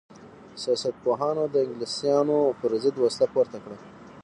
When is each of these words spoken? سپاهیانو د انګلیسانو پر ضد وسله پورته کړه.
سپاهیانو 0.81 1.43
د 1.49 1.55
انګلیسانو 1.65 2.39
پر 2.59 2.71
ضد 2.83 2.95
وسله 2.99 3.27
پورته 3.33 3.57
کړه. 3.63 3.77